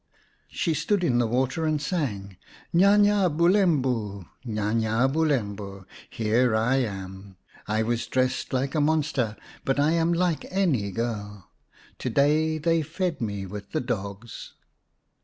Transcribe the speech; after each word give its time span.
She 0.49 0.73
stood 0.73 1.03
in 1.03 1.19
the 1.19 1.27
water 1.27 1.63
and 1.67 1.79
sang:" 1.79 2.35
Nya 2.73 2.99
nya 2.99 3.29
Bulembu, 3.29 4.25
Nya 4.47 4.73
nya 4.73 5.07
Bulembu, 5.07 5.85
Here 6.09 6.55
I 6.55 6.77
am! 6.77 7.37
I 7.67 7.83
was 7.83 8.07
dressed 8.07 8.51
like 8.51 8.73
a 8.73 8.81
monster, 8.81 9.37
But 9.63 9.79
I 9.79 9.91
am 9.91 10.11
like 10.11 10.43
any 10.49 10.89
girl. 10.89 11.49
To 11.99 12.09
day 12.09 12.57
they 12.57 12.81
fed 12.81 13.21
me 13.21 13.45
with 13.45 13.73
the 13.73 13.79
dogs." 13.79 14.53